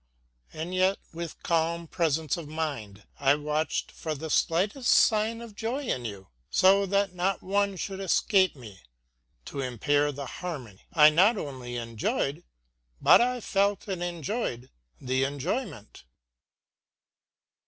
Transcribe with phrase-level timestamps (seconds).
[0.51, 5.83] And yet with calm presence of mind I watched for the slightest sign of joy
[5.83, 8.81] in you, so that not one should escape me
[9.45, 10.87] to impair the harmony.
[10.91, 12.43] I not only enjoyed,
[12.99, 16.03] but I felt and enjoyed the enjoyment.